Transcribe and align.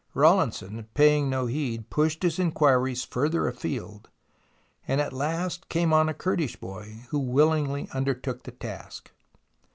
Rawlinson, 0.15 0.87
paying 0.95 1.29
no 1.29 1.45
heed, 1.45 1.91
pushed 1.91 2.23
his 2.23 2.39
inquiries 2.39 3.03
further 3.03 3.47
afield, 3.47 4.09
and 4.87 4.99
at 4.99 5.13
last 5.13 5.69
came 5.69 5.93
on 5.93 6.09
a 6.09 6.13
Kurdish 6.15 6.55
boy 6.55 7.05
who 7.09 7.19
willingly 7.19 7.87
undertook 7.93 8.41
the 8.41 8.51
task. 8.51 9.11